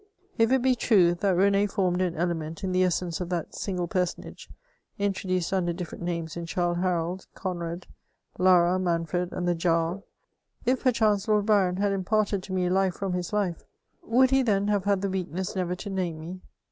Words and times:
If 0.39 0.51
it 0.51 0.63
be 0.63 0.73
true, 0.73 1.13
that 1.13 1.35
Rene 1.35 1.67
formed 1.67 2.01
an 2.01 2.15
element 2.15 2.63
in 2.63 2.71
the 2.71 2.83
essence 2.83 3.21
of 3.21 3.29
that 3.29 3.53
single 3.53 3.87
personage, 3.87 4.49
introduced 4.97 5.53
under 5.53 5.73
different 5.73 6.03
names 6.03 6.35
in 6.35 6.47
Childe 6.47 6.77
Haroldy 6.79 7.27
Conrad, 7.35 7.85
Lara, 8.39 8.79
Manfred, 8.79 9.31
and 9.31 9.47
the 9.47 9.53
Giaour; 9.53 10.01
if 10.65 10.81
perchance, 10.81 11.27
Lord 11.27 11.45
Byron 11.45 11.77
had 11.77 11.91
imparted 11.91 12.41
to 12.41 12.51
me 12.51 12.67
life 12.67 12.95
from 12.95 13.13
his 13.13 13.31
life, 13.31 13.63
would 14.01 14.31
he 14.31 14.41
then 14.41 14.69
have 14.69 14.85
had 14.85 15.01
the 15.03 15.09
weakness 15.11 15.55
never 15.55 15.75
to 15.75 15.89
name 15.91 16.19
me 16.19 16.41